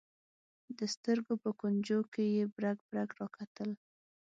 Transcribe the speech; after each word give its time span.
د 0.77 0.79
سترګو 0.93 1.33
په 1.43 1.49
کونجونو 1.59 2.03
کې 2.13 2.23
یې 2.35 2.43
برګ 2.55 2.77
برګ 2.89 3.09
راکتل. 3.19 3.69